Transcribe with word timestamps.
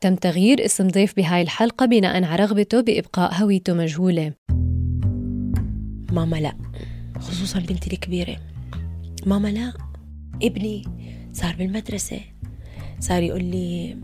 تم 0.00 0.14
تغيير 0.14 0.64
اسم 0.64 0.88
ضيف 0.88 1.16
بهاي 1.16 1.42
الحلقة 1.42 1.86
بناء 1.86 2.24
على 2.24 2.42
رغبته 2.42 2.80
بإبقاء 2.80 3.34
هويته 3.34 3.74
مجهولة. 3.74 4.32
ماما 6.12 6.36
لا 6.36 6.54
خصوصا 7.18 7.58
بنتي 7.58 7.92
الكبيرة. 7.92 8.36
ماما 9.26 9.48
لا 9.48 9.72
ابني 10.42 10.84
صار 11.32 11.56
بالمدرسة. 11.56 12.20
صار 13.00 13.22
يقول 13.22 13.44
لي 13.44 13.96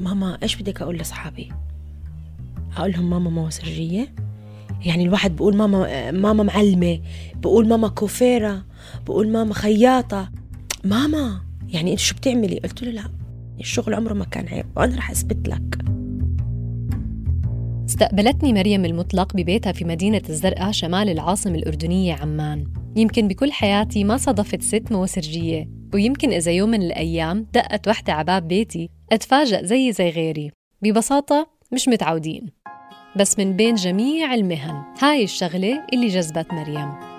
ماما 0.00 0.38
إيش 0.42 0.56
بدك 0.56 0.82
أقول 0.82 0.98
لأصحابي؟ 0.98 1.52
أقول 2.76 2.92
لهم 2.92 3.10
ماما 3.10 3.30
موسرجية 3.30 4.14
يعني 4.84 5.04
الواحد 5.04 5.36
بقول 5.36 5.56
ماما 5.56 6.10
ماما 6.10 6.42
معلمة. 6.42 7.00
بقول 7.34 7.68
ماما 7.68 7.88
كوفيرة. 7.88 8.66
بقول 9.06 9.28
ماما 9.28 9.54
خياطة. 9.54 10.32
ماما 10.84 11.40
يعني 11.68 11.90
إنت 11.90 12.00
شو 12.00 12.14
بتعملي؟ 12.14 12.58
قلت 12.58 12.82
له 12.82 12.90
لا. 12.90 13.23
الشغل 13.60 13.94
عمره 13.94 14.14
ما 14.14 14.24
كان 14.24 14.48
عيب 14.48 14.66
وأنا 14.76 14.96
رح 14.96 15.10
أثبت 15.10 15.48
لك. 15.48 15.78
استقبلتني 17.88 18.52
مريم 18.52 18.84
المطلق 18.84 19.36
ببيتها 19.36 19.72
في 19.72 19.84
مدينة 19.84 20.22
الزرقاء 20.28 20.72
شمال 20.72 21.08
العاصمة 21.08 21.54
الأردنية 21.54 22.14
عمان. 22.14 22.66
يمكن 22.96 23.28
بكل 23.28 23.52
حياتي 23.52 24.04
ما 24.04 24.16
صادفت 24.16 24.62
ست 24.62 24.92
موسرجية 24.92 25.68
ويمكن 25.94 26.32
إذا 26.32 26.52
يوم 26.52 26.70
من 26.70 26.82
الأيام 26.82 27.46
دقت 27.54 27.88
وحدة 27.88 28.12
عباب 28.12 28.48
بيتي 28.48 28.90
أتفاجأ 29.12 29.62
زي 29.62 29.92
زي 29.92 30.10
غيري. 30.10 30.50
ببساطة 30.82 31.46
مش 31.72 31.88
متعودين. 31.88 32.46
بس 33.16 33.38
من 33.38 33.56
بين 33.56 33.74
جميع 33.74 34.34
المهن 34.34 34.82
هاي 35.02 35.24
الشغلة 35.24 35.86
اللي 35.92 36.08
جذبت 36.08 36.52
مريم. 36.52 37.13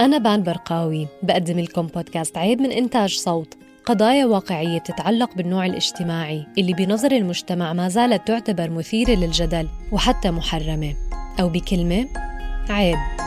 أنا 0.00 0.18
بان 0.18 0.42
برقاوي 0.42 1.08
بقدم 1.22 1.58
لكم 1.58 1.86
بودكاست 1.86 2.38
عيب 2.38 2.60
من 2.60 2.72
إنتاج 2.72 3.14
صوت. 3.14 3.54
قضايا 3.86 4.26
واقعية 4.26 4.78
بتتعلق 4.78 5.34
بالنوع 5.34 5.66
الاجتماعي 5.66 6.46
اللي 6.58 6.72
بنظر 6.72 7.12
المجتمع 7.12 7.72
ما 7.72 7.88
زالت 7.88 8.28
تعتبر 8.28 8.70
مثيرة 8.70 9.10
للجدل 9.10 9.68
وحتى 9.92 10.30
محرمة. 10.30 10.94
أو 11.40 11.48
بكلمة 11.48 12.08
عيب. 12.70 13.21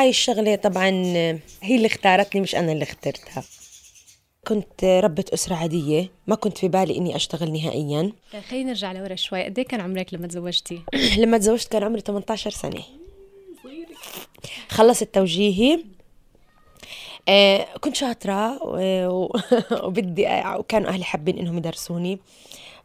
هاي 0.00 0.08
الشغلة 0.08 0.56
طبعا 0.56 0.90
هي 1.62 1.76
اللي 1.76 1.86
اختارتني 1.86 2.40
مش 2.40 2.54
أنا 2.54 2.72
اللي 2.72 2.82
اخترتها. 2.82 3.42
كنت 4.48 4.84
ربة 4.84 5.24
أسرة 5.34 5.54
عادية 5.54 6.10
ما 6.26 6.34
كنت 6.34 6.58
في 6.58 6.68
بالي 6.68 6.96
إني 6.96 7.16
أشتغل 7.16 7.52
نهائيا. 7.52 8.12
خلينا 8.50 8.68
نرجع 8.68 8.92
لورا 8.92 9.14
شوي. 9.14 9.44
قد 9.44 9.60
كان 9.60 9.80
عمرك 9.80 10.14
لما 10.14 10.26
تزوجتي؟ 10.26 10.82
لما 11.22 11.38
تزوجت 11.38 11.72
كان 11.72 11.82
عمري 11.82 12.00
18 12.00 12.50
سنة. 12.50 12.82
خلصت 14.68 15.14
توجيهي. 15.14 15.84
آه 17.28 17.66
كنت 17.80 17.96
شاطرة 17.96 18.58
وبدي 19.84 20.26
وكانوا 20.56 20.88
أهلي 20.88 21.04
حابين 21.04 21.38
إنهم 21.38 21.58
يدرسوني. 21.58 22.18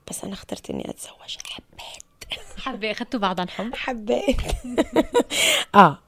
بس 0.10 0.24
أنا 0.24 0.34
اخترت 0.34 0.70
إني 0.70 0.90
أتزوج. 0.90 1.38
حبيت. 1.46 2.40
حابة 2.58 2.92
أخذتوا 2.92 3.20
بعض 3.20 3.40
عن 3.40 3.50
حب؟ 3.50 3.76
حبيت. 3.76 4.42
آه. 5.76 6.05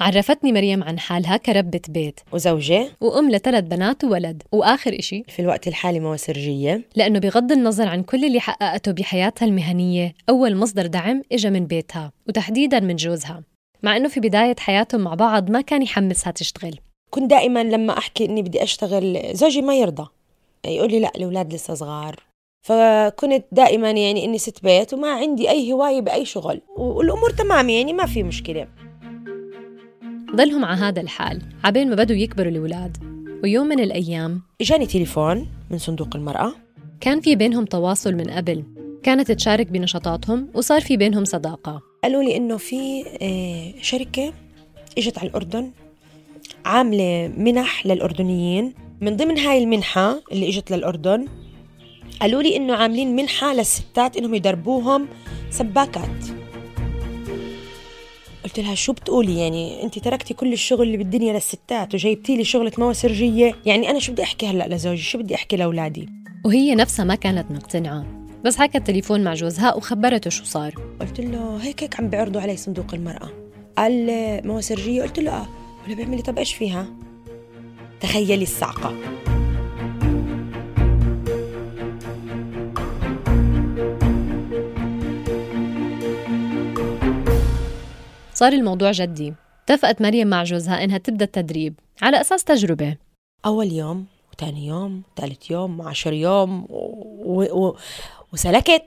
عرفتني 0.00 0.52
مريم 0.52 0.84
عن 0.84 0.98
حالها 0.98 1.36
كربة 1.36 1.80
بيت. 1.88 2.20
وزوجة؟ 2.32 2.88
وأم 3.00 3.30
لثلاث 3.30 3.64
بنات 3.64 4.04
وولد. 4.04 4.42
وآخر 4.52 4.98
إشي 4.98 5.24
في 5.28 5.42
الوقت 5.42 5.68
الحالي 5.68 6.00
مواسرجية 6.00 6.82
لأنه 6.96 7.18
بغض 7.18 7.52
النظر 7.52 7.88
عن 7.88 8.02
كل 8.02 8.24
اللي 8.24 8.40
حققته 8.40 8.92
بحياتها 8.92 9.46
المهنية 9.46 10.14
أول 10.28 10.56
مصدر 10.56 10.86
دعم 10.86 11.22
إجا 11.32 11.50
من 11.50 11.66
بيتها 11.66 12.12
وتحديدا 12.28 12.80
من 12.80 12.96
جوزها. 12.96 13.42
مع 13.82 13.96
أنه 13.96 14.08
في 14.08 14.20
بداية 14.20 14.56
حياتهم 14.58 15.00
مع 15.00 15.14
بعض 15.14 15.50
ما 15.50 15.60
كان 15.60 15.82
يحمسها 15.82 16.30
تشتغل. 16.30 16.78
كنت 17.10 17.30
دائما 17.30 17.64
لما 17.64 17.98
أحكي 17.98 18.24
إني 18.24 18.42
بدي 18.42 18.62
أشتغل 18.62 19.20
زوجي 19.32 19.62
ما 19.62 19.76
يرضى. 19.76 20.06
يقول 20.66 20.90
لي 20.90 21.00
لا 21.00 21.12
الأولاد 21.16 21.54
لسه 21.54 21.74
صغار. 21.74 22.16
فكنت 22.66 23.44
دائما 23.52 23.90
يعني 23.90 24.24
إني 24.24 24.38
ست 24.38 24.62
بيت 24.62 24.94
وما 24.94 25.10
عندي 25.10 25.50
أي 25.50 25.72
هواية 25.72 26.00
بأي 26.00 26.24
شغل. 26.24 26.60
والأمور 26.76 27.30
تمام 27.30 27.68
يعني 27.68 27.92
ما 27.92 28.06
في 28.06 28.22
مشكلة. 28.22 28.68
ضلهم 30.34 30.64
على 30.64 30.80
هذا 30.80 31.00
الحال 31.00 31.42
عبين 31.64 31.88
ما 31.90 31.94
بدوا 31.94 32.16
يكبروا 32.16 32.50
الأولاد. 32.50 32.96
ويوم 33.42 33.66
من 33.66 33.80
الأيام 33.80 34.42
إجاني 34.60 34.86
تليفون 34.86 35.48
من 35.70 35.78
صندوق 35.78 36.16
المرأة. 36.16 36.54
كان 37.00 37.20
في 37.20 37.36
بينهم 37.36 37.64
تواصل 37.64 38.14
من 38.14 38.30
قبل. 38.30 38.64
كانت 39.02 39.32
تشارك 39.32 39.66
بنشاطاتهم 39.66 40.48
وصار 40.54 40.80
في 40.80 40.96
بينهم 40.96 41.24
صداقة. 41.24 41.82
قالوا 42.04 42.22
لي 42.22 42.36
إنه 42.36 42.56
في 42.56 43.04
آه، 43.22 43.82
شركة 43.82 44.32
إجت 44.98 45.18
على 45.18 45.28
الأردن 45.28 45.70
عاملة 46.64 47.32
منح 47.36 47.86
للأردنيين. 47.86 48.74
من 49.00 49.16
ضمن 49.16 49.38
هاي 49.38 49.64
المنحة 49.64 50.20
اللي 50.32 50.48
إجت 50.48 50.70
للأردن 50.70 51.28
قالوا 52.20 52.42
لي 52.42 52.56
إنه 52.56 52.74
عاملين 52.74 53.16
منحة 53.16 53.54
للستات 53.54 54.16
إنهم 54.16 54.34
يدربوهم 54.34 55.08
سباكات. 55.50 56.43
قلت 58.44 58.60
لها 58.60 58.74
شو 58.74 58.92
بتقولي؟ 58.92 59.38
يعني 59.38 59.82
انت 59.82 59.98
تركتي 59.98 60.34
كل 60.34 60.52
الشغل 60.52 60.82
اللي 60.82 60.96
بالدنيا 60.96 61.32
للستات 61.32 61.94
وجايبتي 61.94 62.36
لي 62.36 62.44
شغلة 62.44 62.72
مواسرجيه 62.78 63.54
يعني 63.66 63.90
أنا 63.90 63.98
شو 63.98 64.12
بدي 64.12 64.22
أحكي 64.22 64.46
هلأ 64.46 64.68
لزوجي؟ 64.68 65.02
شو 65.02 65.18
بدي 65.18 65.34
أحكي 65.34 65.56
لأولادي؟ 65.56 66.08
وهي 66.44 66.74
نفسها 66.74 67.04
ما 67.04 67.14
كانت 67.14 67.50
مقتنعة 67.50 68.06
بس 68.44 68.56
حكت 68.56 68.86
تليفون 68.86 69.24
مع 69.24 69.34
جوزها 69.34 69.74
وخبرته 69.74 70.30
شو 70.30 70.44
صار. 70.44 70.74
قلت 71.00 71.20
له 71.20 71.56
هيك 71.56 71.82
هيك 71.82 72.00
عم 72.00 72.10
بيعرضوا 72.10 72.40
علي 72.40 72.56
صندوق 72.56 72.94
المرأة. 72.94 73.30
قال 73.78 74.06
مواسرجية 74.46 75.02
قلت 75.02 75.20
له 75.20 75.30
آه. 75.30 75.46
ولا 75.86 75.94
بيعمل 75.94 76.16
لي 76.16 76.22
طب 76.22 76.38
إيش 76.38 76.54
فيها؟ 76.54 76.86
تخيلي 78.00 78.42
الصعقة. 78.42 78.94
صار 88.34 88.52
الموضوع 88.52 88.90
جدي. 88.90 89.34
اتفقت 89.64 90.02
مريم 90.02 90.28
مع 90.28 90.42
جوزها 90.44 90.84
إنها 90.84 90.98
تبدأ 90.98 91.24
التدريب 91.24 91.74
على 92.02 92.20
أساس 92.20 92.44
تجربة. 92.44 92.96
أول 93.46 93.72
يوم 93.72 94.06
وثاني 94.32 94.66
يوم 94.66 95.02
وثالث 95.12 95.50
يوم 95.50 95.80
وعشر 95.80 96.12
يوم 96.12 96.64
و... 96.70 96.76
و... 97.24 97.66
و... 97.66 97.76
وسلكت. 98.32 98.84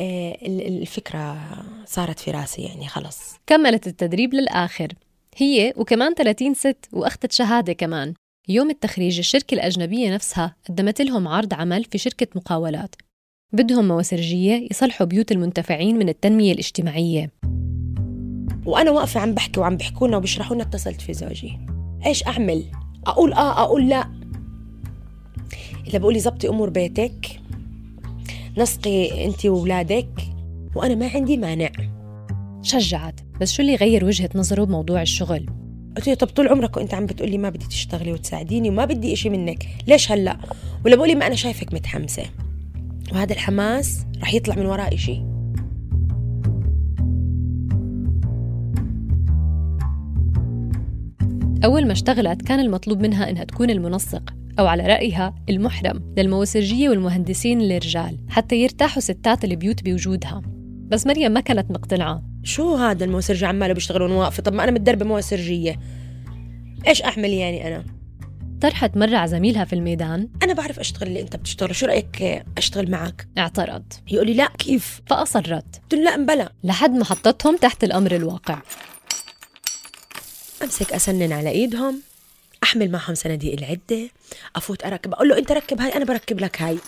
آه 0.00 0.38
ال- 0.42 0.66
الفكرة 0.66 1.38
صارت 1.86 2.18
في 2.18 2.30
راسي 2.30 2.62
يعني 2.62 2.88
خلص 2.88 3.36
كملت 3.46 3.86
التدريب 3.86 4.34
للآخر. 4.34 4.92
هي 5.36 5.72
وكمان 5.76 6.14
30 6.14 6.54
ست 6.54 6.88
وأخذت 6.92 7.32
شهادة 7.32 7.72
كمان. 7.72 8.14
يوم 8.48 8.70
التخريج 8.70 9.18
الشركة 9.18 9.54
الأجنبية 9.54 10.14
نفسها 10.14 10.56
قدمت 10.68 11.00
لهم 11.00 11.28
عرض 11.28 11.54
عمل 11.54 11.84
في 11.84 11.98
شركة 11.98 12.26
مقاولات. 12.34 12.94
بدهم 13.52 13.88
مواسرجية 13.88 14.68
يصلحوا 14.70 15.06
بيوت 15.06 15.32
المنتفعين 15.32 15.98
من 15.98 16.08
التنمية 16.08 16.52
الاجتماعية. 16.52 17.30
وأنا 18.68 18.90
واقفة 18.90 19.20
عم 19.20 19.34
بحكي 19.34 19.60
وعم 19.60 19.76
بيحكوا 19.76 20.08
لنا 20.08 20.16
وبيشرحوا 20.16 20.54
لنا 20.54 20.64
اتصلت 20.64 21.00
في 21.00 21.12
زوجي. 21.12 21.58
إيش 22.06 22.26
أعمل؟ 22.26 22.64
أقول 23.06 23.32
آه 23.32 23.62
أقول 23.62 23.88
لا. 23.88 24.08
اللي 25.86 25.98
بقولي 25.98 26.18
زبطي 26.18 26.48
أمور 26.48 26.70
بيتك 26.70 27.40
نسقي 28.58 29.24
انت 29.24 29.46
وأولادك 29.46 30.08
وأنا 30.74 30.94
ما 30.94 31.10
عندي 31.14 31.36
مانع. 31.36 31.70
شجعت. 32.62 33.20
بس 33.40 33.52
شو 33.52 33.62
اللي 33.62 33.74
غير 33.74 34.04
وجهة 34.04 34.30
نظره 34.34 34.64
بموضوع 34.64 35.02
الشغل؟ 35.02 35.46
قلت 35.96 36.08
له 36.08 36.14
طب 36.14 36.26
طول 36.26 36.48
عمرك 36.48 36.76
وأنت 36.76 36.94
عم 36.94 37.06
بتقولي 37.06 37.38
ما 37.38 37.50
بدي 37.50 37.66
تشتغلي 37.66 38.12
وتساعديني 38.12 38.68
وما 38.68 38.84
بدي 38.84 39.12
إشي 39.12 39.30
منك 39.30 39.68
ليش 39.86 40.12
هلأ؟ 40.12 40.38
ولا 40.84 40.96
بقولي 40.96 41.14
ما 41.14 41.26
أنا 41.26 41.34
شايفك 41.34 41.74
متحمسة. 41.74 42.24
وهذا 43.12 43.32
الحماس 43.32 44.06
رح 44.22 44.34
يطلع 44.34 44.54
من 44.54 44.66
وراء 44.66 44.94
إشي. 44.94 45.37
أول 51.64 51.86
ما 51.86 51.92
اشتغلت 51.92 52.42
كان 52.42 52.60
المطلوب 52.60 53.00
منها 53.00 53.30
إنها 53.30 53.44
تكون 53.44 53.70
المنسق 53.70 54.34
أو 54.58 54.66
على 54.66 54.82
رأيها 54.86 55.34
المحرم 55.48 56.14
للموسرجية 56.16 56.88
والمهندسين 56.88 57.60
الرجال 57.60 58.18
حتى 58.28 58.56
يرتاحوا 58.56 59.00
ستات 59.00 59.44
البيوت 59.44 59.84
بوجودها. 59.84 60.42
بس 60.88 61.06
مريم 61.06 61.32
ما 61.32 61.40
كانت 61.40 61.70
مقتنعة. 61.70 62.22
شو 62.42 62.74
هذا 62.74 63.04
الموسرجي 63.04 63.46
عماله 63.46 63.74
بيشتغلون 63.74 64.10
واقفة؟ 64.10 64.42
طب 64.42 64.52
ما 64.52 64.64
أنا 64.64 64.72
متدربة 64.72 65.04
موسرجيه 65.04 65.76
إيش 66.86 67.02
أعمل 67.02 67.32
يعني 67.32 67.68
أنا؟ 67.68 67.84
طرحت 68.60 68.96
مرة 68.96 69.16
على 69.16 69.28
زميلها 69.28 69.64
في 69.64 69.72
الميدان. 69.72 70.28
أنا 70.42 70.52
بعرف 70.52 70.78
أشتغل 70.78 71.08
اللي 71.08 71.20
أنت 71.20 71.36
بتشتغله 71.36 71.72
شو 71.72 71.86
رأيك 71.86 72.44
أشتغل 72.58 72.90
معك؟ 72.90 73.28
اعترض. 73.38 73.84
يقول 74.10 74.26
لي 74.26 74.34
لا 74.34 74.48
كيف؟ 74.58 75.00
فأصرت. 75.06 75.80
قلت 75.92 76.00
لا 76.00 76.16
مبلا 76.16 76.52
لحد 76.64 76.90
ما 76.90 77.04
حطتهم 77.04 77.56
تحت 77.56 77.84
الأمر 77.84 78.16
الواقع. 78.16 78.58
أمسك 80.62 80.92
أسنن 80.92 81.32
على 81.32 81.50
إيدهم 81.50 82.02
أحمل 82.62 82.90
معهم 82.90 83.14
صناديق 83.14 83.52
العدة 83.52 84.10
أفوت 84.56 84.84
أركب 84.84 85.12
أقول 85.12 85.28
له 85.28 85.38
أنت 85.38 85.52
ركب 85.52 85.80
هاي 85.80 85.96
أنا 85.96 86.04
بركب 86.04 86.40
لك 86.40 86.62
هاي. 86.62 86.78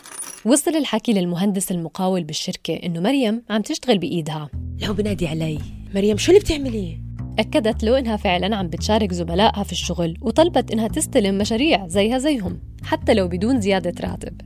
وصل 0.45 0.77
الحكي 0.77 1.13
للمهندس 1.13 1.71
المقاول 1.71 2.25
بالشركة 2.25 2.75
إنه 2.75 3.01
مريم 3.01 3.43
عم 3.51 3.63
تشتغل 3.63 3.99
بإيدها. 3.99 4.49
لو 4.83 4.93
بنادي 4.93 5.29
علي 5.29 5.59
مريم 5.95 6.17
شو 6.17 6.33
اللي 6.33 6.41
بتعمليه 6.41 7.01
أكدت 7.39 7.85
له 7.85 7.99
إنها 7.99 8.17
فعلا 8.17 8.57
عم 8.57 8.69
بتشارك 8.69 9.13
زملائها 9.13 9.63
في 9.63 9.73
الشغل 9.73 10.19
وطلبت 10.21 10.71
إنها 10.71 10.89
تستلم 10.89 11.39
مشاريع 11.39 11.87
زيها 11.87 12.19
زيهم 12.19 12.61
حتى 12.85 13.15
لو 13.15 13.29
بدون 13.29 13.61
زيادة 13.61 14.09
راتب. 14.09 14.41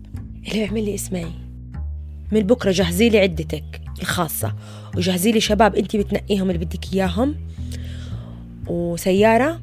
اللي 0.49 0.53
بيعمل 0.53 0.85
لي 0.85 0.95
اسمعي 0.95 1.33
من 2.33 2.41
بكرة 2.41 2.71
جهزي 2.71 3.09
لي 3.09 3.19
عدتك 3.19 3.81
الخاصة 4.03 4.55
وجهزي 4.97 5.33
لي 5.33 5.41
شباب 5.41 5.77
انت 5.77 5.97
بتنقيهم 5.97 6.51
اللي 6.51 6.65
بدك 6.65 6.95
إياهم. 6.95 7.37
وسيارة 8.69 9.61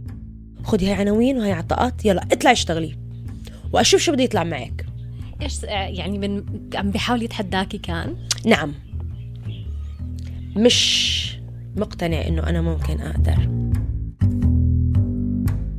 خذي 0.64 0.88
هاي 0.88 0.94
عناوين 0.94 1.38
وهي 1.38 1.52
عطاءات 1.52 2.06
يلا 2.06 2.24
اطلعي 2.32 2.54
اشتغلي. 2.54 2.96
وأشوف 3.74 4.02
شو 4.02 4.12
بده 4.12 4.24
يطلع 4.24 4.44
معك. 4.44 4.86
إيش 5.42 5.64
يعني 5.64 6.18
من 6.18 6.44
عم 6.76 6.92
بيحاول 6.92 7.24
يتحداكي 7.24 7.78
كان؟ 7.78 8.16
نعم. 8.46 8.74
مش 10.56 11.38
مقتنع 11.76 12.28
إنه 12.28 12.50
أنا 12.50 12.62
ممكن 12.62 13.02
أقدر. 13.02 13.50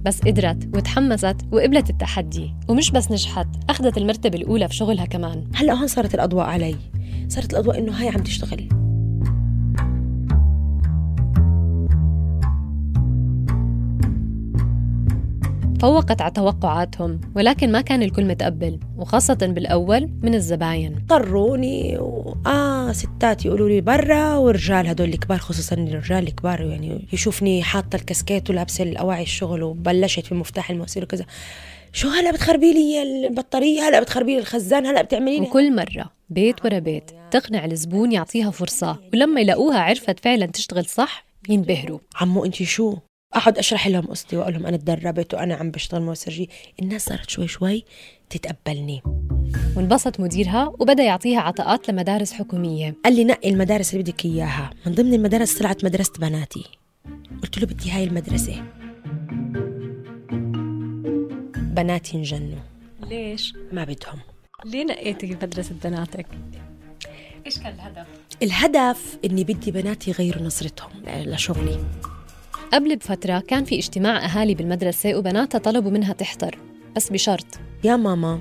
بس 0.04 0.20
قدرت 0.20 0.76
وتحمست 0.76 1.36
وقبلت 1.52 1.90
التحدي 1.90 2.54
ومش 2.68 2.90
بس 2.90 3.10
نجحت 3.10 3.48
أخذت 3.70 3.98
المرتبة 3.98 4.38
الأولى 4.38 4.68
في 4.68 4.74
شغلها 4.74 5.04
كمان. 5.04 5.44
هلأ 5.54 5.72
هون 5.72 5.86
صارت 5.86 6.14
الأضواء 6.14 6.46
علي. 6.46 6.76
صارت 7.28 7.52
الأضواء 7.52 7.78
إنه 7.78 7.92
هاي 7.92 8.08
عم 8.08 8.22
تشتغل. 8.22 8.81
فوقت 15.82 16.20
على 16.20 16.30
توقعاتهم 16.30 17.20
ولكن 17.36 17.72
ما 17.72 17.80
كان 17.80 18.02
الكل 18.02 18.24
متقبل 18.24 18.80
وخاصة 18.96 19.34
بالأول 19.34 20.10
من 20.22 20.34
الزباين. 20.34 20.96
اضطروني 20.96 21.98
و... 21.98 22.36
آه 22.46 22.92
ستات 22.92 23.44
يقولوا 23.44 23.68
لي 23.68 23.80
برا 23.80 24.36
ورجال 24.36 24.86
هدول 24.86 25.08
الكبار 25.08 25.38
خصوصا 25.38 25.76
الرجال 25.76 26.28
الكبار 26.28 26.60
يعني 26.60 27.08
يشوفني 27.12 27.62
حاطة 27.62 27.96
الكاسكيت 27.96 28.50
ولابسة 28.50 28.84
الأواعي 28.84 29.22
الشغل 29.22 29.62
وبلشت 29.62 30.26
في 30.26 30.34
مفتاح 30.34 30.70
المواسير 30.70 31.02
وكذا. 31.02 31.26
شو 31.92 32.08
هلا 32.08 32.30
بتخربي 32.30 32.72
لي 32.72 33.02
البطارية؟ 33.02 33.88
هلا 33.88 34.00
بتخربي 34.00 34.34
لي 34.34 34.38
الخزان؟ 34.38 34.86
هلا 34.86 35.02
بتعملي 35.02 35.38
لي؟ 35.38 35.46
وكل 35.46 35.76
مرة 35.76 36.10
بيت 36.30 36.64
ورا 36.64 36.78
بيت 36.78 37.10
تقنع 37.30 37.64
الزبون 37.64 38.12
يعطيها 38.12 38.50
فرصة 38.50 38.98
ولما 39.14 39.40
يلاقوها 39.40 39.78
عرفت 39.78 40.20
فعلا 40.20 40.46
تشتغل 40.46 40.84
صح 40.84 41.24
ينبهروا. 41.48 41.98
عمو 42.20 42.44
انت 42.44 42.62
شو؟ 42.62 42.96
أقعد 43.34 43.58
أشرح 43.58 43.88
لهم 43.88 44.06
قصتي 44.06 44.36
وأقول 44.36 44.52
لهم 44.52 44.66
أنا 44.66 44.76
تدربت 44.76 45.34
وأنا 45.34 45.54
عم 45.54 45.70
بشتغل 45.70 46.02
موسرجي 46.02 46.50
الناس 46.82 47.04
صارت 47.04 47.30
شوي 47.30 47.48
شوي 47.48 47.84
تتقبلني. 48.30 49.02
وانبسط 49.76 50.20
مديرها 50.20 50.72
وبدأ 50.78 51.02
يعطيها 51.02 51.40
عطاءات 51.40 51.90
لمدارس 51.90 52.32
حكومية. 52.32 52.94
قال 53.04 53.16
لي 53.16 53.24
نقي 53.24 53.50
المدارس 53.50 53.92
اللي 53.92 54.02
بدك 54.02 54.24
إياها. 54.24 54.70
من 54.86 54.94
ضمن 54.94 55.14
المدارس 55.14 55.58
طلعت 55.58 55.84
مدرسة 55.84 56.12
بناتي. 56.18 56.64
قلت 57.42 57.58
له 57.58 57.66
بدي 57.66 57.90
هاي 57.90 58.04
المدرسة. 58.04 58.62
بناتي 61.56 62.16
انجنوا. 62.16 62.58
ليش؟ 63.02 63.54
ما 63.72 63.84
بدهم. 63.84 64.18
ليه 64.64 64.84
نقيتي 64.84 65.26
مدرسة 65.26 65.74
بناتك؟ 65.84 66.26
إيش 67.46 67.58
كان 67.58 67.74
الهدف؟ 67.74 68.06
الهدف 68.42 69.18
إني 69.24 69.44
بدي 69.44 69.70
بناتي 69.70 70.10
يغيروا 70.10 70.42
نظرتهم 70.42 70.90
لشغلي. 71.06 71.84
قبل 72.72 72.96
بفترة 72.96 73.38
كان 73.38 73.64
في 73.64 73.78
اجتماع 73.78 74.24
أهالي 74.24 74.54
بالمدرسة 74.54 75.16
وبناتها 75.16 75.58
طلبوا 75.58 75.90
منها 75.90 76.12
تحضر 76.12 76.58
بس 76.96 77.10
بشرط. 77.10 77.46
يا 77.84 77.96
ماما 77.96 78.40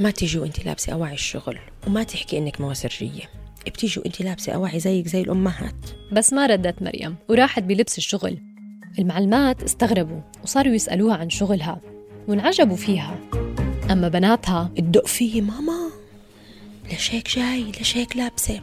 ما 0.00 0.10
تيجي 0.10 0.38
وأنت 0.38 0.66
لابسة 0.66 0.92
أواعي 0.92 1.14
الشغل 1.14 1.58
وما 1.86 2.02
تحكي 2.02 2.38
إنك 2.38 2.60
موسرجيه 2.60 3.30
بتيجي 3.66 4.00
وأنت 4.00 4.20
لابسة 4.22 4.52
أواعي 4.52 4.80
زيك 4.80 5.08
زي 5.08 5.20
الأمهات. 5.20 5.74
بس 6.12 6.32
ما 6.32 6.46
ردت 6.46 6.82
مريم 6.82 7.16
وراحت 7.28 7.62
بلبس 7.62 7.98
الشغل. 7.98 8.38
المعلمات 8.98 9.62
استغربوا 9.62 10.20
وصاروا 10.42 10.74
يسألوها 10.74 11.16
عن 11.16 11.30
شغلها 11.30 11.80
وانعجبوا 12.28 12.76
فيها. 12.76 13.18
أما 13.90 14.08
بناتها 14.08 14.70
تدق 14.76 15.06
فيي 15.06 15.40
ماما 15.40 15.90
ليش 16.90 17.14
هيك 17.14 17.28
جاي 17.28 17.62
ليش 17.62 17.96
هيك 17.96 18.16
لابسة. 18.16 18.60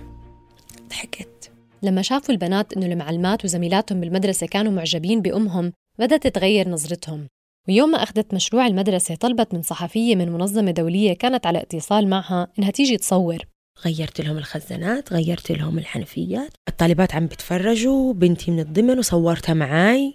ضحكت. 0.90 1.37
لما 1.84 2.02
شافوا 2.02 2.34
البنات 2.34 2.74
إنه 2.74 2.86
المعلمات 2.86 3.46
وزميلاتهم 3.46 4.02
بالمدرسة 4.02 4.48
كانوا 4.48 4.72
معجبين 4.72 5.22
بأمهم 5.22 5.74
بدأت 6.00 6.28
تتغير 6.28 6.70
نظرتهم. 6.70 7.28
ويوم 7.70 7.90
ما 7.92 8.04
أخذت 8.04 8.34
مشروع 8.34 8.68
المدرسة 8.68 9.16
طلبت 9.16 9.54
من 9.54 9.62
صحفية 9.62 10.16
من 10.16 10.32
منظمة 10.32 10.72
دولية 10.72 11.14
كانت 11.14 11.46
على 11.48 11.62
اتصال 11.62 12.10
معها 12.10 12.48
إنها 12.60 12.72
تيجي 12.72 12.98
تصور. 12.98 13.38
غيرت 13.86 14.22
لهم 14.22 14.38
الخزانات 14.38 15.14
غيرت 15.14 15.52
لهم 15.52 15.78
الحنفيات. 15.78 16.52
الطالبات 16.70 17.16
عم 17.16 17.26
بتفرجوا 17.26 18.14
بنتي 18.14 18.52
من 18.52 18.60
الضمن 18.60 19.00
وصورتها 19.00 19.54
معاي. 19.54 20.14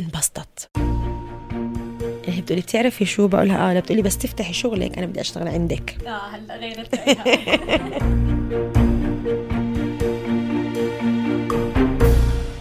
انبسطت. 0.00 0.68
هي 2.26 2.40
بتقولي 2.40 2.62
بتعرفي 2.62 3.04
شو؟ 3.04 3.28
بقولها 3.28 3.70
آه 3.70 3.74
لا 3.74 3.80
بتقولي 3.80 4.02
بس 4.02 4.18
تفتحي 4.18 4.52
شغلك 4.52 4.98
أنا 4.98 5.06
بدي 5.06 5.20
أشتغل 5.20 5.48
عندك. 5.48 5.98
آه 6.06 6.10
هلا 6.28 6.56
غيرت 6.56 6.94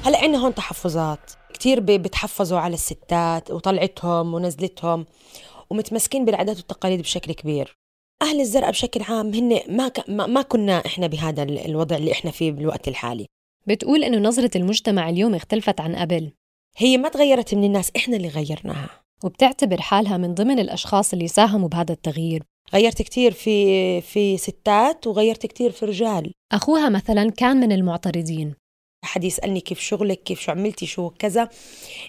هلا 0.08 0.18
عندنا 0.18 0.38
هون 0.44 0.56
تحفظات. 0.56 1.32
كتير 1.54 1.80
ب- 1.80 1.86
بتحفظوا 1.86 2.60
على 2.60 2.74
الستات 2.74 3.52
وطلعتهم 3.52 4.34
ونزلتهم 4.34 5.06
ومتمسكين 5.70 6.26
بالعادات 6.26 6.58
والتقاليد 6.58 7.02
بشكل 7.02 7.32
كبير. 7.34 7.78
أهل 8.22 8.40
الزرقاء 8.42 8.72
بشكل 8.72 9.02
عام 9.02 9.34
هن 9.34 9.60
ما, 9.70 9.88
ك... 9.88 10.10
ما 10.10 10.42
كنا 10.42 10.86
إحنا 10.86 11.08
بهذا 11.08 11.44
ال- 11.44 11.66
الوضع 11.66 11.96
اللي 11.96 12.12
إحنا 12.12 12.32
فيه 12.32 12.52
بالوقت 12.52 12.88
الحالي. 12.88 13.26
بتقول 13.68 14.04
إنه 14.04 14.18
نظرة 14.18 14.52
المجتمع 14.56 15.10
اليوم 15.10 15.36
اختلفت 15.36 15.82
عن 15.82 15.96
قبل. 15.96 16.32
هي 16.78 16.98
ما 16.98 17.10
تغيرت 17.10 17.56
من 17.56 17.64
الناس 17.64 17.92
إحنا 17.98 18.16
اللي 18.18 18.28
غيرناها. 18.28 18.90
وبتعتبر 19.24 19.82
حالها 19.82 20.18
من 20.18 20.34
ضمن 20.34 20.60
الأشخاص 20.60 21.14
اللي 21.14 21.28
ساهموا 21.28 21.70
بهذا 21.70 21.94
التغيير. 21.94 22.44
غيرت 22.74 23.02
كتير 23.02 23.32
في 23.32 24.02
في 24.02 24.38
ستات 24.38 25.08
وغيرت 25.08 25.46
كتير 25.46 25.72
في 25.72 25.86
رجال. 25.86 26.32
أخوها 26.52 26.90
مثلا 26.90 27.30
كان 27.32 27.58
من 27.58 27.72
المعترضين. 27.72 28.56
حد 29.08 29.24
يسألني 29.24 29.60
كيف 29.60 29.80
شغلك 29.80 30.24
كيف 30.24 30.42
شو 30.42 30.52
عملتي 30.52 30.86
شو 30.86 31.10
كذا 31.10 31.50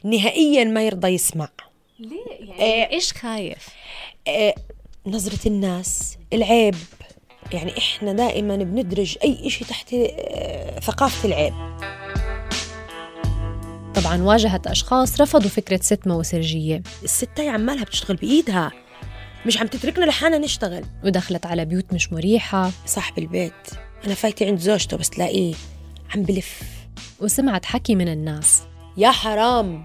نهائيا 0.04 0.64
ما 0.64 0.86
يرضى 0.86 1.08
يسمع. 1.08 1.48
ليه؟ 1.98 2.48
يعني 2.48 2.62
إيه. 2.62 2.90
إيش 2.92 3.12
خايف؟ 3.12 3.68
آه، 4.28 4.54
نظرة 5.06 5.48
الناس 5.48 6.18
العيب. 6.32 6.74
يعني 7.52 7.78
إحنا 7.78 8.12
دائما 8.12 8.56
بندرج 8.56 9.18
أي 9.24 9.46
إشي 9.46 9.64
تحت 9.64 9.94
آه، 9.94 10.80
ثقافة 10.80 11.28
العيب. 11.28 11.54
طبعا 13.94 14.22
واجهت 14.22 14.66
أشخاص 14.66 15.20
رفضوا 15.20 15.48
فكرة 15.50 15.80
ست 15.82 16.06
موسرجية. 16.06 16.82
الست 17.02 17.40
هي 17.40 17.48
عمالها 17.48 17.84
بتشتغل 17.84 18.16
بإيدها. 18.16 18.72
مش 19.46 19.58
عم 19.58 19.66
تتركنا 19.66 20.04
لحالنا 20.04 20.38
نشتغل. 20.38 20.84
ودخلت 21.04 21.46
على 21.46 21.64
بيوت 21.64 21.92
مش 21.92 22.12
مريحة. 22.12 22.70
صاحب 22.86 23.18
البيت. 23.18 23.52
أنا 24.06 24.14
فايتة 24.14 24.46
عند 24.46 24.58
زوجته 24.58 24.96
بس 24.96 25.10
تلاقيه 25.10 25.54
عم 26.14 26.22
بلف. 26.22 26.77
وسمعت 27.20 27.64
حكي 27.64 27.94
من 27.94 28.08
الناس. 28.08 28.62
يا 28.96 29.10
حرام. 29.10 29.84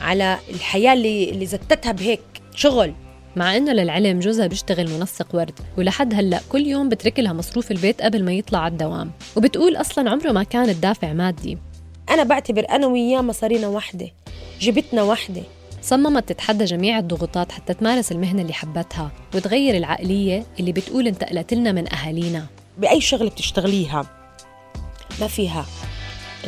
على 0.00 0.38
الحياة 0.50 0.92
اللي 0.92 1.30
اللي 1.30 1.46
زتتها 1.46 1.92
بهيك 1.92 2.20
شغل. 2.54 2.94
مع 3.36 3.56
إنه 3.56 3.72
للعلم 3.72 4.20
جوزها 4.20 4.46
بيشتغل 4.46 4.90
منسق 4.90 5.34
ورد 5.34 5.58
ولحد 5.78 6.14
هلأ 6.14 6.40
كل 6.48 6.66
يوم 6.66 6.88
بترك 6.88 7.18
لها 7.18 7.32
مصروف 7.32 7.70
البيت 7.70 8.02
قبل 8.02 8.24
ما 8.24 8.32
يطلع 8.32 8.58
على 8.58 8.72
الدوام 8.72 9.10
وبتقول 9.36 9.76
أصلا 9.76 10.10
عمره 10.10 10.32
ما 10.32 10.42
كان 10.42 10.68
الدافع 10.68 11.12
مادي. 11.12 11.58
أنا 12.10 12.22
بعتبر 12.22 12.66
أنا 12.70 12.86
وياه 12.86 13.20
مصارينا 13.20 13.68
وحدة 13.68 14.10
جبتنا 14.60 15.02
وحدة. 15.02 15.42
صممت 15.82 16.28
تتحدى 16.28 16.64
جميع 16.64 16.98
الضغوطات 16.98 17.52
حتى 17.52 17.74
تمارس 17.74 18.12
المهنة 18.12 18.42
اللي 18.42 18.52
حبتها 18.52 19.10
وتغير 19.34 19.76
العقلية 19.76 20.46
اللي 20.60 20.72
بتقول 20.72 21.06
انتقلت 21.06 21.54
لنا 21.54 21.72
من 21.72 21.94
أهالينا. 21.94 22.46
بأي 22.78 23.00
شغلة 23.00 23.30
بتشتغليها؟ 23.30 24.06
ما 25.20 25.26
فيها. 25.26 25.66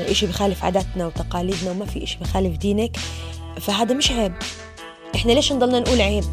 إشي 0.01 0.27
بخالف 0.27 0.65
عاداتنا 0.65 1.07
وتقاليدنا 1.07 1.71
وما 1.71 1.87
في 1.87 2.05
إشي 2.05 2.19
بخالف 2.21 2.57
دينك 2.57 2.97
فهذا 3.61 3.95
مش 3.95 4.11
عيب. 4.11 4.33
إحنا 5.15 5.33
ليش 5.33 5.53
نضلنا 5.53 5.81
نقول 5.81 6.01
عيب؟ 6.01 6.25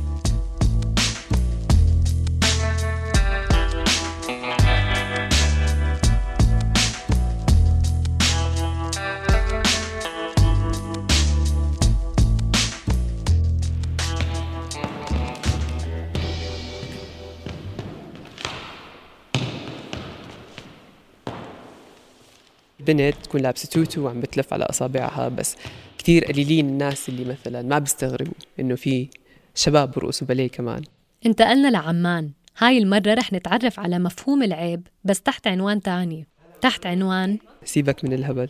بنت 22.79 23.15
تكون 23.24 23.41
لابسة 23.41 23.69
tutu 23.69 24.01
وعم 24.01 24.19
بتلف 24.19 24.53
على 24.53 24.63
أصابعها 24.63 25.29
بس 25.29 25.55
كثير 25.98 26.25
قليلين 26.25 26.69
الناس 26.69 27.09
اللي 27.09 27.25
مثلا 27.25 27.62
ما 27.62 27.79
بيستغربوا 27.79 28.33
إنه 28.59 28.75
في 28.75 29.07
شباب 29.55 29.91
برقصوا 29.91 30.27
باليه 30.27 30.48
كمان. 30.48 30.81
انتقلنا 31.25 31.67
لعمان. 31.67 32.29
هاي 32.57 32.77
المرة 32.77 33.13
رح 33.13 33.33
نتعرف 33.33 33.79
على 33.79 34.00
مفهوم 34.00 34.43
العيب 34.43 34.88
بس 35.03 35.21
تحت 35.21 35.48
عنوان 35.48 35.81
تاني. 35.81 36.27
تحت 36.62 36.86
عنوان 36.86 37.38
سيبك 37.65 38.05
من 38.05 38.13
الهبل. 38.13 38.50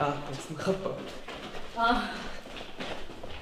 آه. 0.00 0.14
بس 0.30 0.52
مخبى 0.52 0.94
آه. 1.78 1.96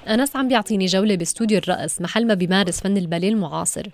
أنس 0.07 0.35
عم 0.35 0.47
بيعطيني 0.47 0.85
جولة 0.85 1.15
باستوديو 1.15 1.57
الرقص 1.57 2.01
محل 2.01 2.27
ما 2.27 2.33
بيمارس 2.33 2.79
فن 2.79 2.97
الباليه 2.97 3.29
المعاصر. 3.29 3.87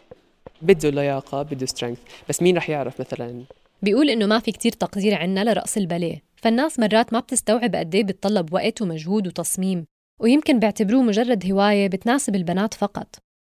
بده 0.61 0.89
لياقة 0.89 1.41
بده 1.41 1.65
strength 1.65 1.97
بس 2.29 2.41
مين 2.41 2.57
رح 2.57 2.69
يعرف 2.69 3.01
مثلا 3.01 3.43
بيقول 3.81 4.09
إنه 4.09 4.25
ما 4.25 4.39
في 4.39 4.51
كتير 4.51 4.71
تقدير 4.71 5.15
عنا 5.15 5.43
لرقص 5.43 5.77
الباليه 5.77 6.23
فالناس 6.35 6.79
مرات 6.79 7.13
ما 7.13 7.19
بتستوعب 7.19 7.75
قد 7.75 7.95
إيه 7.95 8.03
بتطلب 8.03 8.53
وقت 8.53 8.81
ومجهود 8.81 9.27
وتصميم 9.27 9.85
ويمكن 10.21 10.59
بيعتبروه 10.59 11.01
مجرد 11.01 11.51
هواية 11.51 11.87
بتناسب 11.87 12.35
البنات 12.35 12.73
فقط. 12.73 13.15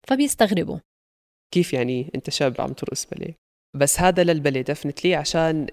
فبيستغربوا. 0.08 0.78
كيف 1.54 1.74
يعني 1.74 2.12
أنت 2.16 2.30
شاب 2.30 2.62
عم 2.62 2.74
ترقص 2.74 3.06
باليه 3.06 3.36
بس 3.78 4.00
هذا 4.00 4.24
للباليه 4.24 4.62
دفنتلي 4.62 5.16
عشان 5.16 5.68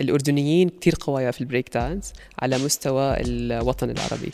الأردنيين 0.00 0.68
كتير 0.68 0.94
قوايا 1.00 1.30
في 1.30 1.40
البريك 1.40 1.74
دانس 1.74 2.12
على 2.38 2.58
مستوى 2.58 3.16
الوطن 3.20 3.90
العربي. 3.90 4.30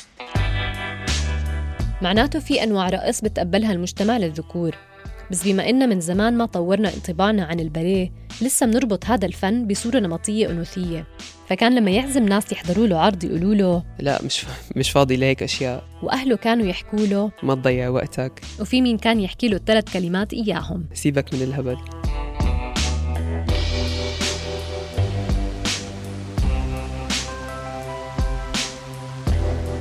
معناته 2.02 2.38
في 2.38 2.62
أنواع 2.62 2.88
رقص 2.88 3.20
بتقبلها 3.20 3.72
المجتمع 3.72 4.18
للذكور. 4.18 4.87
بس 5.30 5.44
بما 5.44 5.68
إن 5.68 5.88
من 5.88 6.00
زمان 6.00 6.36
ما 6.36 6.46
طورنا 6.46 6.94
انطباعنا 6.94 7.44
عن 7.44 7.60
الباليه 7.60 8.12
لسه 8.42 8.66
بنربط 8.66 9.06
هذا 9.06 9.26
الفن 9.26 9.66
بصورة 9.66 9.98
نمطية 9.98 10.50
أنوثية. 10.50 11.06
فكان 11.48 11.74
لما 11.74 11.90
يعزم 11.90 12.24
ناس 12.24 12.52
يحضروا 12.52 12.86
له 12.86 12.98
عرض 12.98 13.24
يقولوا 13.24 13.54
له 13.54 13.82
لا 13.98 14.22
مش 14.22 14.46
مش 14.76 14.90
فاضي 14.90 15.16
لهيك 15.16 15.42
أشياء. 15.42 15.84
وأهله 16.02 16.36
كانوا 16.36 16.66
يحكوا 16.66 16.98
له 16.98 17.30
ما 17.42 17.54
تضيع 17.54 17.88
وقتك. 17.88 18.40
وفي 18.60 18.82
مين 18.82 18.98
كان 18.98 19.20
يحكي 19.20 19.48
له 19.48 19.56
الثلاث 19.56 19.92
كلمات 19.92 20.32
إياهم. 20.32 20.84
سيبك 20.94 21.34
من 21.34 21.42
الهبل. 21.42 21.76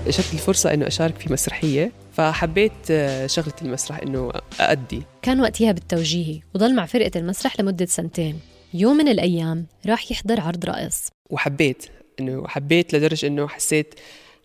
اجتني 0.07 0.33
الفرصة 0.33 0.73
إنه 0.73 0.87
أشارك 0.87 1.15
في 1.15 1.33
مسرحية 1.33 1.91
فحبيت 2.13 2.71
آه، 2.91 3.27
شغلة 3.27 3.53
المسرح 3.61 3.99
إنه 3.99 4.31
أأدي. 4.59 5.03
كان 5.21 5.41
وقتها 5.41 5.71
بالتوجيهي 5.71 6.41
وضل 6.55 6.75
مع 6.75 6.85
فرقة 6.85 7.11
المسرح 7.19 7.59
لمدة 7.59 7.85
سنتين. 7.85 8.39
يوم 8.73 8.97
من 8.97 9.07
الأيام 9.07 9.65
راح 9.85 10.11
يحضر 10.11 10.41
عرض 10.41 10.65
رقص. 10.65 11.07
وحبيت 11.29 11.85
إنه 12.19 12.47
حبيت 12.47 12.95
لدرجة 12.95 13.27
إنه 13.27 13.47
حسيت 13.47 13.95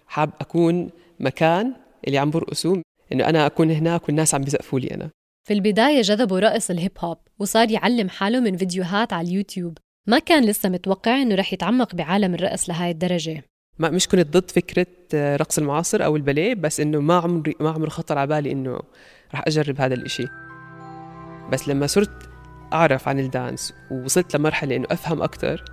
حاب 0.06 0.30
أكون 0.40 0.90
مكان 1.20 1.74
اللي 2.06 2.18
عم 2.18 2.30
برقصوا 2.30 2.76
إنه 3.12 3.28
أنا 3.28 3.46
أكون 3.46 3.70
هناك 3.70 4.08
والناس 4.08 4.34
عم 4.34 4.42
بيزقفوا 4.42 4.80
لي 4.80 4.94
أنا. 4.94 5.10
في 5.48 5.54
البداية 5.54 6.02
جذبه 6.02 6.38
رقص 6.38 6.70
الهيب 6.70 6.92
هوب 6.98 7.18
وصار 7.38 7.70
يعلم 7.70 8.08
حاله 8.08 8.40
من 8.40 8.56
فيديوهات 8.56 9.12
على 9.12 9.28
اليوتيوب. 9.28 9.78
ما 10.06 10.18
كان 10.18 10.44
لسه 10.44 10.68
متوقع 10.68 11.22
إنه 11.22 11.34
رح 11.34 11.52
يتعمق 11.52 11.94
بعالم 11.94 12.34
الرقص 12.34 12.68
لهاي 12.68 12.90
الدرجة. 12.90 13.44
ما 13.78 13.90
مش 13.90 14.08
كنت 14.08 14.36
ضد 14.36 14.50
فكرة 14.50 14.86
آه، 15.14 15.36
رقص 15.36 15.58
المعاصر 15.58 16.04
أو 16.04 16.16
الباليه 16.16 16.54
بس 16.54 16.80
إنه 16.80 17.00
ما 17.00 17.14
عمري 17.14 17.54
ما 17.60 17.70
عمره 17.70 17.88
خطر 17.88 18.18
على 18.18 18.26
بالي 18.26 18.52
إنه 18.52 18.80
راح 19.34 19.42
أجرب 19.46 19.80
هذا 19.80 19.94
الإشي. 19.94 20.26
بس 21.52 21.68
لما 21.68 21.86
صرت 21.86 22.30
أعرف 22.72 23.08
عن 23.08 23.18
الدانس 23.18 23.74
ووصلت 23.90 24.36
لمرحلة 24.36 24.76
إنه 24.76 24.86
أفهم 24.90 25.22
أكثر 25.22 25.64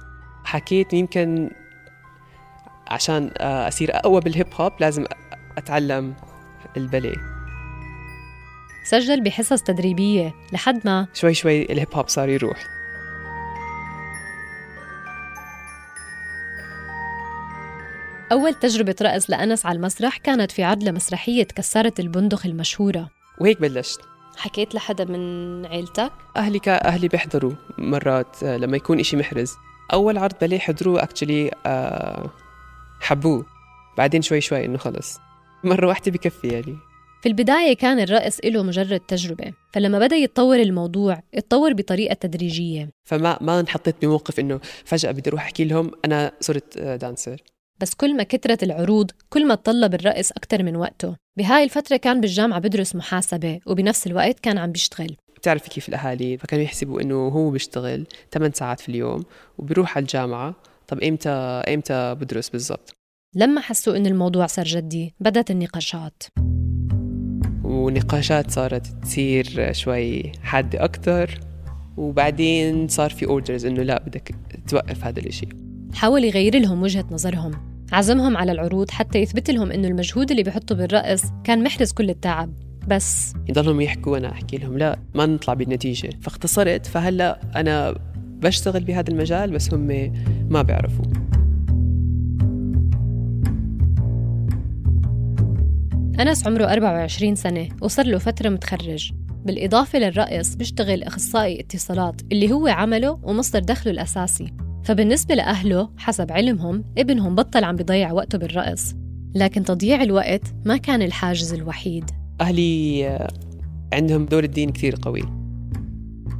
حكيت 0.44 0.94
يمكن 0.94 1.50
عشان 2.88 3.32
آه، 3.38 3.68
أصير 3.68 3.96
أقوى 3.96 4.22
بالهيب 4.22 4.48
هوب 4.54 4.74
لازم 4.80 5.06
أتعلم 5.58 6.14
الباليه. 6.78 7.16
سجل 8.84 9.24
بحصص 9.24 9.62
تدريبية 9.62 10.34
لحد 10.54 10.82
ما. 10.86 11.08
شوي 11.14 11.34
شوي 11.34 11.64
الهيب 11.64 11.88
هوب 11.94 12.08
صار 12.08 12.30
يروح. 12.30 12.79
أول 18.32 18.54
تجربة 18.54 18.96
رقص 19.02 19.30
لأنس 19.30 19.66
على 19.66 19.76
المسرح 19.76 20.18
كانت 20.18 20.52
في 20.52 20.64
عرض 20.64 20.84
لمسرحية 20.84 21.44
كسرة 21.44 21.94
البندق 22.00 22.46
المشهورة. 22.46 23.10
وهيك 23.42 23.62
بلشت. 23.62 24.02
حكيت 24.38 24.76
لحدا 24.76 25.06
من 25.06 25.66
عيلتك؟ 25.66 26.12
أهلي 26.38 26.62
أهلي 26.68 27.08
بيحضروا 27.08 27.52
مرات 27.78 28.44
آه، 28.44 28.58
لما 28.58 28.78
يكون 28.78 29.00
إشي 29.00 29.18
محرز. 29.18 29.54
أول 29.94 30.18
عرض 30.18 30.34
باليه 30.42 30.60
حضروه 30.60 31.04
أكشلي 31.04 31.52
آه، 31.66 32.30
حبوه. 33.02 33.46
بعدين 33.98 34.22
شوي 34.22 34.42
شوي 34.42 34.66
إنه 34.66 34.78
خلص. 34.78 35.20
مرة 35.64 35.88
واحدة 35.88 36.12
بكفي 36.12 36.48
يعني. 36.48 36.78
في 37.22 37.30
البداية 37.30 37.76
كان 37.76 38.00
الرقص 38.00 38.40
له 38.46 38.64
مجرد 38.64 39.00
تجربة 39.00 39.54
فلما 39.74 40.00
بدأ 40.00 40.16
يتطور 40.16 40.60
الموضوع 40.60 41.24
اتطور 41.36 41.74
بطريقة 41.74 42.14
تدريجية. 42.14 42.90
فما 43.06 43.38
ما 43.42 43.60
انحطيت 43.60 43.96
بموقف 44.02 44.40
إنه 44.40 44.60
فجأة 44.86 45.12
بدي 45.12 45.30
أروح 45.30 45.42
أحكي 45.42 45.66
لهم 45.66 45.92
أنا 46.06 46.32
صرت 46.40 46.78
دانسر 46.78 47.32
آه، 47.32 47.59
بس 47.82 47.94
كل 47.94 48.18
ما 48.18 48.24
كترت 48.24 48.64
العروض 48.64 49.12
كل 49.30 49.48
ما 49.48 49.56
تطلب 49.56 49.94
الرقص 49.94 50.32
أكثر 50.32 50.64
من 50.64 50.76
وقته. 50.76 51.16
بهاي 51.38 51.64
الفترة 51.64 51.98
كان 51.98 52.22
بالجامعة 52.22 52.60
بدرس 52.60 52.96
محاسبة 52.96 53.60
وبنفس 53.66 54.08
الوقت 54.08 54.40
كان 54.40 54.58
عم 54.58 54.72
بيشتغل. 54.72 55.16
بتعرفي 55.36 55.70
كيف 55.70 55.90
الأهالي 55.90 56.38
فكانوا 56.38 56.66
يحسبوا 56.66 57.02
إنه 57.02 57.28
هو 57.28 57.50
بيشتغل 57.50 58.08
8 58.34 58.54
ساعات 58.54 58.80
في 58.80 58.90
اليوم 58.90 59.24
وبيروح 59.58 59.98
على 59.98 60.04
الجامعة؟ 60.04 60.56
طب 60.88 61.04
إمتى 61.04 61.30
إمتى 61.74 62.16
بدرس 62.16 62.50
بالضبط؟ 62.50 62.94
لما 63.36 63.62
حسوا 63.62 63.98
إن 63.98 64.06
الموضوع 64.06 64.46
صار 64.46 64.66
جدي 64.66 65.14
بدأت 65.20 65.52
النقاشات. 65.52 66.24
ونقاشات 67.64 68.52
صارت 68.52 68.88
تصير 69.04 69.74
شوي 69.74 70.32
حادة 70.44 70.84
أكثر 70.84 71.40
وبعدين 71.98 72.88
صار 72.88 73.10
في 73.10 73.26
اوردرز 73.26 73.66
إنه 73.66 73.84
لا 73.84 74.04
بدك 74.04 74.36
توقف 74.68 75.06
هذا 75.06 75.20
الإشي. 75.20 75.48
حاول 75.94 76.24
يغير 76.24 76.60
لهم 76.60 76.84
وجهة 76.84 77.06
نظرهم. 77.12 77.69
عزمهم 77.92 78.38
على 78.38 78.52
العروض 78.52 78.92
حتى 78.92 79.20
يثبت 79.20 79.50
لهم 79.50 79.72
إنه 79.72 79.88
المجهود 79.88 80.32
اللي 80.32 80.44
بيحطه 80.44 80.76
بالرقص 80.76 81.24
كان 81.44 81.64
محرز 81.64 81.92
كل 81.92 82.10
التعب. 82.10 82.54
بس 82.88 83.34
يضلهم 83.50 83.82
يحكوا 83.82 84.12
وأنا 84.12 84.32
أحكي 84.32 84.58
لهم. 84.58 84.78
لا 84.78 85.00
ما 85.16 85.26
نطلع 85.26 85.54
بالنتيجة. 85.54 86.10
فاختصرت 86.22 86.86
فهلا 86.86 87.40
أنا 87.56 87.96
بشتغل 88.18 88.84
بهذا 88.84 89.10
المجال 89.10 89.52
بس 89.52 89.74
هم 89.74 90.14
ما 90.50 90.62
بيعرفوا. 90.62 91.06
أنس 96.20 96.48
عمره 96.48 96.66
24 96.66 97.36
سنة 97.36 97.68
وصار 97.82 98.06
له 98.06 98.18
فترة 98.18 98.50
متخرج. 98.50 99.12
بالإضافة 99.46 100.00
للرقص 100.00 100.56
بيشتغل 100.56 101.04
أخصائي 101.04 101.60
اتصالات 101.60 102.22
اللي 102.32 102.52
هو 102.52 102.68
عمله 102.68 103.20
ومصدر 103.24 103.60
دخله 103.60 103.92
الأساسي. 103.92 104.54
فبالنسبة 104.84 105.36
لأهله 105.36 105.90
حسب 105.98 106.32
علمهم 106.32 106.84
ابنهم 106.98 107.36
بطل 107.36 107.64
عم 107.64 107.76
بيضيع 107.76 108.12
وقته 108.12 108.38
بالرقص. 108.38 108.96
لكن 109.36 109.64
تضييع 109.64 110.04
الوقت 110.04 110.54
ما 110.66 110.78
كان 110.78 111.02
الحاجز 111.02 111.54
الوحيد. 111.54 112.12
أهلي 112.42 113.08
آه، 113.08 113.28
عندهم 113.94 114.26
دور 114.26 114.44
الدين 114.44 114.70
كثير 114.70 114.96
قوي. 115.02 115.22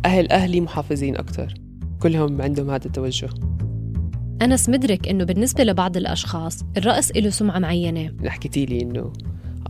أهل 0.06 0.32
أهلي 0.32 0.62
محافظين 0.62 1.18
أكثر. 1.18 1.54
كلهم 2.02 2.42
عندهم 2.42 2.70
هذا 2.70 2.86
التوجه. 2.86 3.30
أنس 4.42 4.70
مدرك 4.70 5.08
إنه 5.08 5.24
بالنسبة 5.24 5.64
لبعض 5.64 5.98
الأشخاص 5.98 6.64
الرقص 6.78 7.12
له 7.16 7.30
سمعة 7.30 7.60
معينة. 7.60 8.16
حكيتي 8.26 8.66
لي 8.66 8.82
إنه 8.82 9.14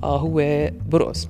آه 0.04 0.20
هو 0.20 0.70
برقص 0.90 1.30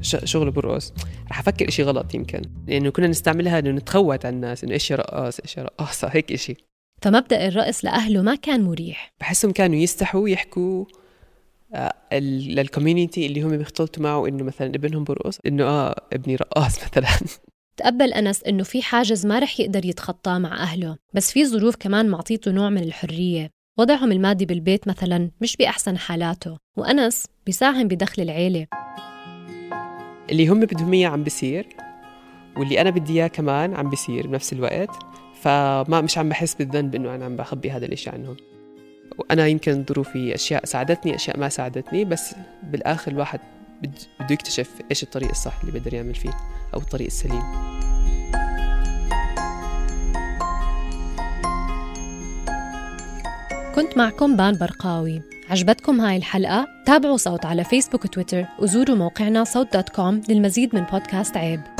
شغله 0.00 0.50
برقص. 0.50 0.92
رح 1.30 1.38
أفكر 1.38 1.68
إشي 1.68 1.82
غلط 1.82 2.14
يمكن. 2.14 2.42
لأنه 2.66 2.90
كنا 2.90 3.06
نستعملها 3.06 3.58
إنه 3.58 3.70
نتخوت 3.70 4.26
على 4.26 4.34
الناس 4.34 4.64
إنه 4.64 4.72
إيش 4.72 4.92
رقاص 4.92 5.40
إيش 5.40 5.58
رقاصة 5.58 6.08
هيك 6.08 6.32
إشي. 6.32 6.69
فمبدأ 7.02 7.48
الرقص 7.48 7.84
لأهله 7.84 8.22
ما 8.22 8.34
كان 8.34 8.64
مريح. 8.64 9.12
بحسهم 9.20 9.52
كانوا 9.52 9.76
يستحوا 9.76 10.28
يحكوا 10.28 10.84
آه، 11.74 12.18
للكوميونتي 12.18 13.26
اللي 13.26 13.42
هم 13.42 13.56
بيختلطوا 13.56 14.02
معه 14.02 14.26
إنه 14.28 14.44
مثلا 14.44 14.66
ابنهم 14.66 15.04
برقص 15.04 15.38
إنه 15.46 15.64
آه 15.64 15.94
ابني 16.12 16.36
رقاص 16.36 16.78
مثلا. 16.84 17.08
تقبل 17.76 18.12
أنس 18.12 18.42
إنه 18.44 18.62
في 18.62 18.82
حاجز 18.82 19.26
ما 19.26 19.38
رح 19.38 19.60
يقدر 19.60 19.84
يتخطاه 19.86 20.38
مع 20.38 20.62
أهله 20.62 20.96
بس 21.14 21.32
في 21.32 21.46
ظروف 21.46 21.76
كمان 21.76 22.08
معطيته 22.08 22.50
نوع 22.50 22.70
من 22.70 22.82
الحرية. 22.82 23.50
وضعهم 23.78 24.12
المادي 24.12 24.46
بالبيت 24.46 24.88
مثلا 24.88 25.30
مش 25.40 25.56
بأحسن 25.56 25.98
حالاته 25.98 26.56
وأنس 26.76 27.24
بيساهم 27.46 27.88
بدخل 27.88 28.22
العيلة. 28.22 28.66
اللي 30.30 30.48
هم 30.48 30.60
بدهم 30.60 30.92
إياه 30.92 31.08
عم 31.08 31.22
بيصير 31.24 31.66
واللي 32.56 32.80
أنا 32.80 32.90
بدي 32.90 33.12
إياه 33.12 33.26
كمان 33.28 33.74
عم 33.74 33.90
بيصير 33.90 34.26
بنفس 34.26 34.52
الوقت 34.52 34.90
فما 35.40 36.00
مش 36.00 36.18
عم 36.18 36.28
بحس 36.28 36.54
بالذنب 36.54 36.94
إنه 36.94 37.14
أنا 37.14 37.24
عم 37.24 37.36
بخبي 37.36 37.70
هذا 37.70 37.86
الإشي 37.86 38.10
عنهم. 38.10 38.36
وأنا 39.18 39.46
يمكن 39.46 39.84
ظروفي 39.88 40.34
أشياء 40.34 40.64
ساعدتني 40.64 41.14
أشياء 41.14 41.38
ما 41.38 41.48
ساعدتني 41.48 42.04
بس 42.04 42.34
بالآخر 42.62 43.12
الواحد 43.12 43.40
بده 43.82 44.30
يكتشف 44.30 44.70
إيش 44.90 45.02
الطريق 45.02 45.28
الصح 45.28 45.60
اللي 45.60 45.72
بيقدر 45.72 45.94
يعمل 45.94 46.14
فيه 46.14 46.30
أو 46.74 46.80
الطريق 46.80 47.06
السليم. 47.06 47.42
كنت 53.74 53.98
معكم 53.98 54.36
بان 54.36 54.58
برقاوي. 54.58 55.22
عجبتكم 55.50 56.00
هاي 56.00 56.16
الحلقة؟ 56.16 56.66
تابعوا 56.86 57.16
صوت 57.16 57.46
على 57.46 57.64
فيسبوك 57.64 58.04
وتويتر 58.04 58.44
وزوروا 58.58 58.96
موقعنا 58.96 59.44
صوت 59.44 59.76
dot 59.76 59.88
com 59.88 60.20
للمزيد 60.28 60.74
من 60.74 60.82
بودكاست 60.82 61.36
عيب. 61.36 61.79